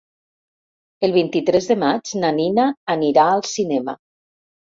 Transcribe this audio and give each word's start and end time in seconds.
El 1.07 1.13
vint-i-tres 1.17 1.67
de 1.73 1.77
maig 1.83 2.15
na 2.25 2.33
Nina 2.39 2.67
anirà 2.95 3.27
al 3.35 3.45
cinema. 3.53 3.97